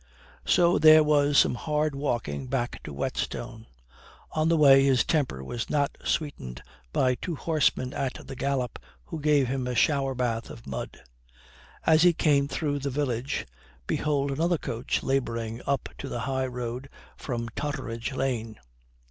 So 0.47 0.79
there 0.79 1.03
was 1.03 1.37
some 1.37 1.53
hard 1.53 1.93
walking 1.93 2.47
back 2.47 2.81
to 2.85 2.91
Whetstone. 2.91 3.67
On 4.31 4.49
the 4.49 4.57
way 4.57 4.83
his 4.83 5.03
temper 5.03 5.43
was 5.43 5.69
not 5.69 5.95
sweetened 6.03 6.63
by 6.91 7.13
two 7.13 7.35
horsemen 7.35 7.93
at 7.93 8.17
the 8.25 8.35
gallop 8.35 8.79
who 9.05 9.19
gave 9.21 9.47
him 9.47 9.67
a 9.67 9.75
shower 9.75 10.15
bath 10.15 10.49
of 10.49 10.65
mud. 10.65 10.99
As 11.85 12.01
he 12.01 12.13
came 12.13 12.47
through 12.47 12.79
the 12.79 12.89
village, 12.89 13.45
behold 13.85 14.31
another 14.31 14.57
coach 14.57 15.03
labouring 15.03 15.61
up 15.67 15.87
to 15.99 16.09
the 16.09 16.21
high 16.21 16.47
road 16.47 16.89
from 17.15 17.47
Totteridge 17.49 18.13
lane. 18.15 18.59